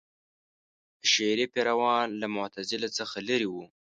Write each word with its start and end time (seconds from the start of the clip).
اشعري 1.03 1.45
پیروان 1.53 2.07
له 2.21 2.27
معتزله 2.35 2.89
څخه 2.97 3.17
لرې 3.27 3.47
وو. 3.53 3.65